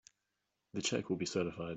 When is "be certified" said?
1.17-1.69